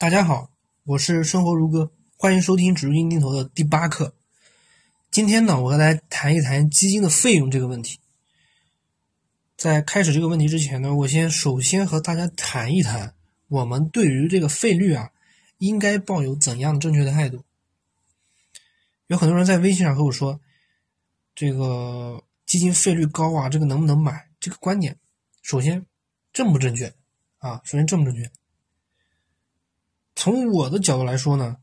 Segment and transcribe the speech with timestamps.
[0.00, 0.50] 大家好，
[0.84, 4.14] 我是生活如歌，欢迎收听指数基金定投的第八课。
[5.10, 8.00] 今天呢，我和大家谈一谈基金的费用这个问题。
[9.58, 13.14] 在开始这个问题之前呢，我先首先和大家谈一谈，
[13.48, 15.10] 我们对于这个费率啊，
[15.58, 17.44] 应该抱有怎样的正确的态度。
[19.08, 20.40] 有很多人在微信上和我说，
[21.34, 24.30] 这个基金费率高啊，这个能不能买？
[24.40, 24.98] 这个观点，
[25.42, 25.84] 首先
[26.32, 26.90] 正不正确
[27.36, 27.60] 啊？
[27.64, 28.32] 首先正不正确？
[30.20, 31.56] 从我的角度来说呢，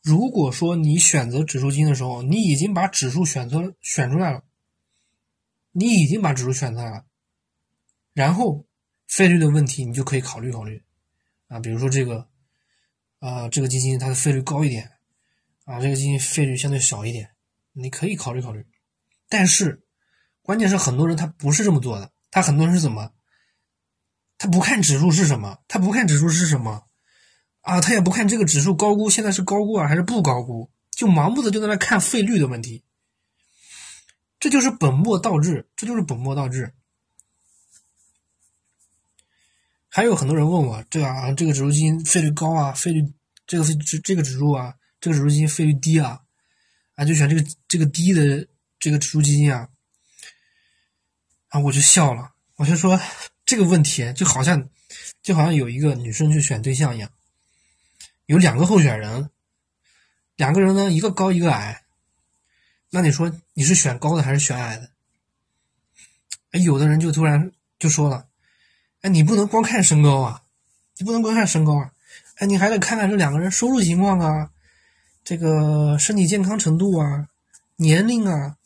[0.00, 4.44] 如果说你选择指数基金的时候，你已经把指数选择选出来了，
[5.72, 7.04] 你已经把指数选出来了，
[8.14, 8.64] 然后
[9.08, 10.84] 费率的问题你就可以考虑考虑
[11.48, 12.28] 啊，比如说这个
[13.18, 14.88] 啊这个基金它的费率高一点
[15.64, 17.30] 啊，这个基金费率相对少一点，
[17.72, 18.64] 你可以考虑考虑。
[19.28, 19.82] 但是
[20.42, 23.10] 关键是很多人他不是这么做的，他很多人是怎么？
[24.38, 25.58] 他不看指数是什么？
[25.66, 26.85] 他不看指数是什么？
[27.66, 32.84] 啊，他也不看这个指数高估，现在是高估啊还是不高估，就盲目的就在那看费率的问题，
[34.38, 36.72] 这就是本末倒置，这就是本末倒置。
[39.88, 43.12] 还有很多人问我，对啊，这个指数基金费率高啊，费率
[43.48, 46.20] 这个费这这个指数啊，这个指数基金费率低啊，
[46.94, 48.46] 啊就选这个这个低的
[48.78, 49.68] 这个指数基金啊，
[51.48, 52.96] 啊我就笑了，我就说
[53.44, 54.68] 这个问题就好像
[55.20, 57.10] 就好像有一个女生去选对象一样。
[58.26, 59.30] 有两个候选人，
[60.36, 61.82] 两个人呢，一个高一个矮，
[62.90, 64.90] 那你说你是选高的还是选矮的？
[66.52, 68.26] 哎，有的人就突然就说了，
[69.02, 70.42] 哎，你不能光看身高啊，
[70.98, 71.92] 你不能光看身高啊，
[72.36, 74.50] 哎，你还得看看这两个人收入情况啊，
[75.24, 77.28] 这个身体健康程度啊，
[77.76, 78.56] 年龄啊，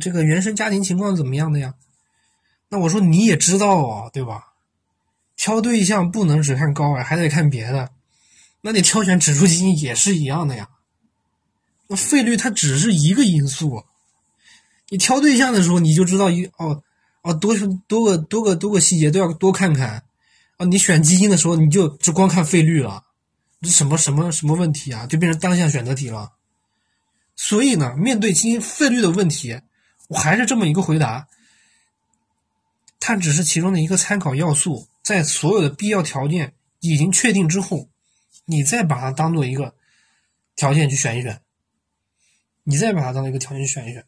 [0.00, 1.74] 这个原生家庭情况怎么样的呀？
[2.68, 4.54] 那我说你也知道啊，对吧？
[5.36, 7.92] 挑对象不能只看高矮，还得看别的。
[8.66, 10.68] 那你挑选指数基金也是一样的呀，
[11.86, 13.84] 那费率它只是一个因素，
[14.88, 16.82] 你挑对象的时候你就知道一哦
[17.22, 17.54] 哦多
[17.86, 20.02] 多个多个多个细节都要多看看，
[20.56, 23.04] 啊你选基金的时候你就只光看费率了，
[23.60, 25.06] 这什么什么什么问题啊？
[25.06, 26.32] 就变成单项选择题了。
[27.36, 29.60] 所以呢，面对基金费率的问题，
[30.08, 31.28] 我还是这么一个回答，
[32.98, 37.88] 它只是其中的一个参考要素，在所有的必要条件已经确定之后。
[38.46, 39.74] 你再把它当做一个
[40.54, 41.42] 条件去选一选，
[42.62, 44.06] 你再把它当做一个条件去选一选，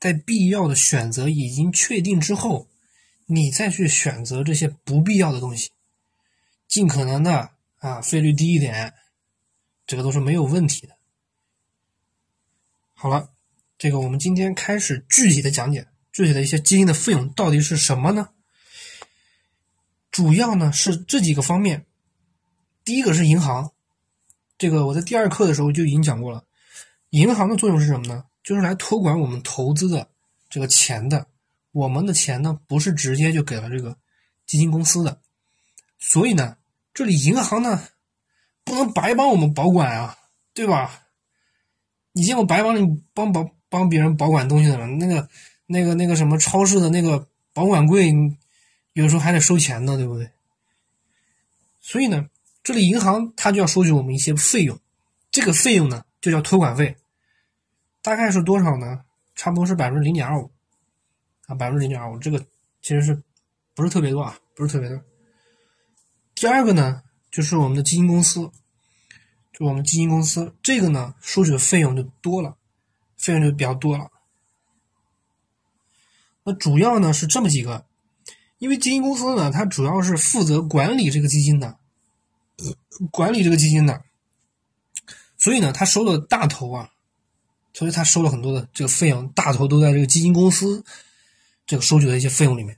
[0.00, 2.68] 在必要的选择已经确定之后，
[3.26, 5.70] 你再去选择这些不必要的东西，
[6.66, 8.92] 尽可能的啊费率低一点，
[9.86, 10.96] 这个都是没有问题的。
[12.94, 13.30] 好了，
[13.78, 18.30] 这个我们今天开始具体的讲解具体的一些基金的费用到底是什么呢？
[20.10, 21.86] 主要呢是这几个方面。
[22.88, 23.70] 第一个是银行，
[24.56, 26.42] 这个我在第二课的时候就已经讲过了。
[27.10, 28.24] 银行的作用是什么呢？
[28.42, 30.08] 就是来托管我们投资的
[30.48, 31.26] 这个钱的。
[31.72, 33.94] 我们的钱呢，不是直接就给了这个
[34.46, 35.20] 基金公司的，
[35.98, 36.56] 所以呢，
[36.94, 37.86] 这里银行呢
[38.64, 40.16] 不能白帮我们保管啊，
[40.54, 41.02] 对吧？
[42.12, 44.96] 你见过白帮你帮保帮别人保管东西的人？
[44.96, 45.28] 那个
[45.66, 48.10] 那个那个什么超市的那个保管柜，
[48.94, 50.30] 有时候还得收钱呢，对不对？
[51.82, 52.30] 所以呢。
[52.68, 54.78] 这里银行它就要收取我们一些费用，
[55.30, 56.98] 这个费用呢就叫托管费，
[58.02, 59.06] 大概是多少呢？
[59.34, 60.50] 差不多是百分之零点二五
[61.46, 62.38] 啊，百分之零点二五，这个
[62.82, 63.22] 其实是
[63.74, 64.38] 不是特别多啊？
[64.54, 65.02] 不是特别多。
[66.34, 68.50] 第二个呢，就是我们的基金公司，
[69.50, 72.58] 就我们基金公司这个呢收取的费用就多了，
[73.16, 74.10] 费用就比较多了。
[76.44, 77.86] 那主要呢是这么几个，
[78.58, 81.78] 因为基金公司呢它主要是负责管理这个基金的。
[83.12, 84.02] 管理这个基金的，
[85.36, 86.90] 所以呢，他收的大头啊，
[87.72, 90.84] 所以他收了很多的这个费用，大头都在这个基金公司
[91.66, 92.76] 这个收取的一些费用里面。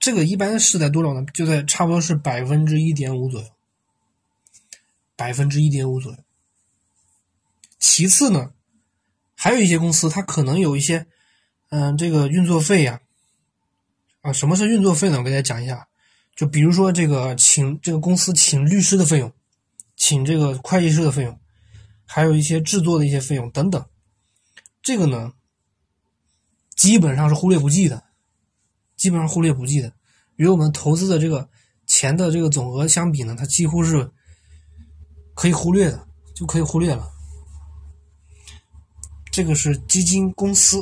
[0.00, 1.24] 这个一般是在多少呢？
[1.32, 3.46] 就在差不多是百分之一点五左右，
[5.14, 6.18] 百分之一点五左右。
[7.78, 8.52] 其次呢，
[9.36, 11.06] 还有一些公司，它可能有一些，
[11.70, 13.00] 嗯，这个运作费呀，
[14.22, 15.18] 啊，什么是运作费呢？
[15.18, 15.88] 我给大家讲一下。
[16.38, 19.32] 就比如说这个请这个公司请律师的费用，
[19.96, 21.36] 请这个会计师的费用，
[22.06, 23.84] 还有一些制作的一些费用等等，
[24.80, 25.32] 这个呢，
[26.76, 28.04] 基本上是忽略不计的，
[28.96, 29.92] 基本上忽略不计的，
[30.36, 31.48] 与我们投资的这个
[31.88, 34.08] 钱的这个总额相比呢，它几乎是
[35.34, 36.06] 可以忽略的，
[36.36, 37.10] 就可以忽略了。
[39.32, 40.80] 这个是基金公司，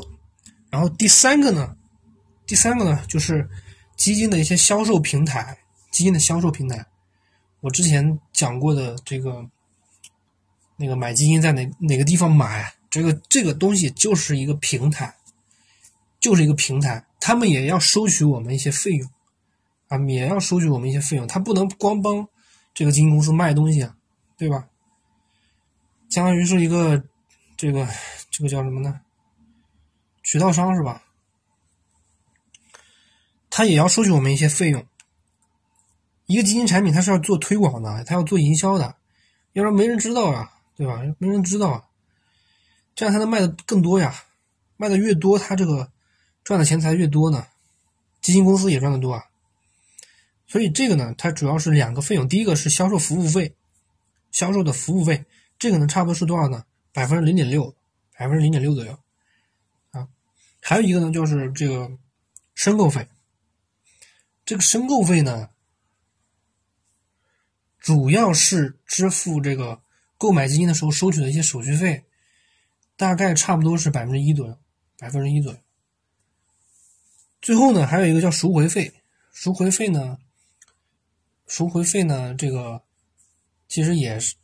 [0.68, 1.74] 然后第三个呢，
[2.46, 3.48] 第三个呢就是。
[3.96, 5.58] 基金的一些销售平台，
[5.90, 6.86] 基金的销售平台，
[7.60, 9.44] 我之前讲过的这个
[10.76, 15.16] 那个买基金在哪哪个地方买，这个这个东西就是一个平台，
[16.20, 19.10] 就是一个平台，他们也要收取我们一些费用
[19.88, 22.28] 啊，也要收取我们一些费用，他不能光帮
[22.74, 23.96] 这个基金公司卖东西啊，
[24.36, 24.68] 对吧？
[26.08, 27.02] 相当于是一个
[27.56, 27.88] 这个
[28.30, 29.00] 这个叫什么呢？
[30.22, 31.02] 渠道商是吧？
[33.56, 34.86] 他也要收取我们一些费用。
[36.26, 38.94] 一个基金产品，它是要做推广的，它要做营销的，
[39.54, 41.00] 要不然没人知道啊，对吧？
[41.16, 41.84] 没人知道啊，
[42.94, 44.14] 这样才能卖的更多呀。
[44.76, 45.90] 卖的越多，它这个
[46.44, 47.46] 赚的钱才越多呢。
[48.20, 49.24] 基金公司也赚的多啊。
[50.46, 53.54] 所以这个呢，它主要是两个费用，第一个是销售服务费，
[54.32, 55.24] 销售的服务费，
[55.58, 56.62] 这个呢差不多是多少呢？
[56.92, 57.74] 百分之零点六，
[58.18, 58.98] 百分之零点六左右
[59.92, 60.06] 啊。
[60.60, 61.90] 还有一个呢，就是这个
[62.54, 63.08] 申购费。
[64.46, 65.50] 这个申购费呢，
[67.80, 69.82] 主要是支付这个
[70.16, 72.04] 购买基金的时候收取的一些手续费，
[72.96, 74.56] 大概差不多是百分之一左右，
[74.98, 75.58] 百分之一左右。
[77.42, 79.02] 最后呢，还有一个叫赎回费，
[79.32, 80.18] 赎回费呢，
[81.48, 82.82] 赎回费呢，这个
[83.66, 84.36] 其实也是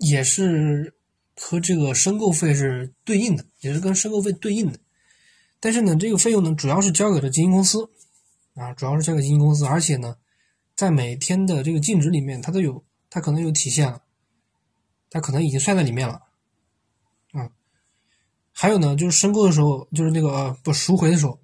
[0.00, 0.92] 也是
[1.36, 4.80] 和这个申购费是对应的，也是跟申购费对应的。
[5.60, 7.88] 但是呢，这个费用呢，主要是交给了基金公司。
[8.54, 10.14] 啊，主要是交给基金公司，而且呢，
[10.76, 14.02] 在每天的这个净值里面，它都有，它可能有体现了，
[15.08, 16.20] 它可能已经算在里面了，
[17.32, 17.50] 啊，
[18.52, 21.40] 还有呢，就是申购的时候，就是那个不赎回的时候，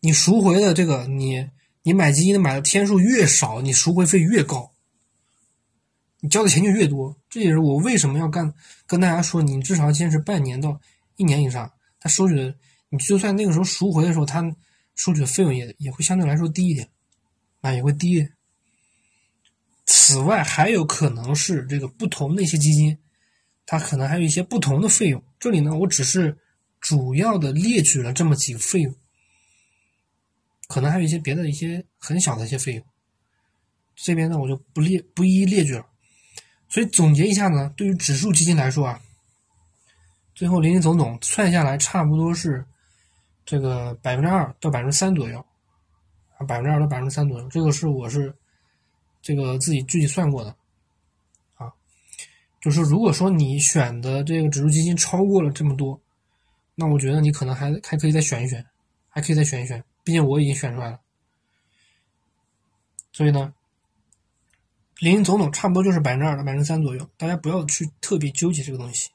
[0.00, 1.48] 你赎回的这个，你
[1.84, 4.72] 你买基金的买的天数越少，你赎回费越高，
[6.18, 7.16] 你交的钱就越多。
[7.30, 8.52] 这也是我为什么要干
[8.84, 10.80] 跟大家说，你至少坚持半年到
[11.14, 12.52] 一年以上，他收取的，
[12.88, 14.42] 你就算那个时候赎回的时候，他。
[14.98, 16.88] 收取的费用也也会相对来说低一点，
[17.60, 18.28] 啊，也会低。
[19.86, 22.98] 此外，还有可能是这个不同的一些基金，
[23.64, 25.22] 它可能还有一些不同的费用。
[25.38, 26.36] 这里呢，我只是
[26.80, 28.92] 主要的列举了这么几个费用，
[30.66, 32.84] 可能还有一些别的一些很小的一些费用。
[33.94, 35.86] 这边呢，我就不列不一一列举了。
[36.68, 39.00] 所以总结一下呢，对于指数基金来说啊，
[40.34, 42.66] 最后林林总总算下来，差不多是。
[43.48, 45.38] 这个百分之二到百分之三左右，
[46.36, 48.36] 啊，百分之二到百分之三左右，这个是我是
[49.22, 50.54] 这个自己具体算过的，
[51.54, 51.72] 啊，
[52.60, 55.98] 就是如果说你选的这个指数基金超过了这么多，
[56.74, 58.62] 那我觉得你可能还还可以再选一选，
[59.08, 61.00] 还可以再选一选，毕竟我已经选出来了，
[63.12, 63.54] 所以呢，
[64.98, 69.08] 林林总总差不多就是百分之二到百分之三左右，大家不要去特别纠结这个东西，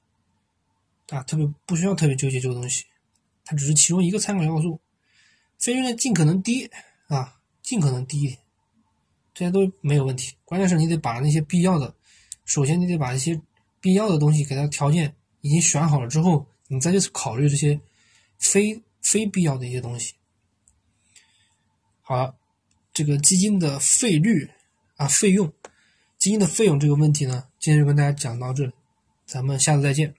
[1.10, 2.84] 啊，特别不需要特别纠结这个东西。
[3.46, 4.80] 它只是其中一个参考要素，
[5.58, 6.70] 费率呢尽可能低
[7.08, 8.38] 啊，尽可能低，
[9.34, 10.36] 这些都没有问题。
[10.46, 11.94] 关键是你得把那些必要的，
[12.46, 13.40] 首先你得把一些
[13.82, 17.80] 必要的东西给它条件已经选好了之后，你再去考虑这些
[18.38, 20.14] 非非必要的一些东西。
[22.02, 22.36] 好了，
[22.94, 24.50] 这个基金的费率
[24.96, 25.52] 啊，费用，
[26.18, 28.72] 基金的费用这个问题呢，今天就跟大家讲到这里，
[29.26, 30.14] 咱们下次再见。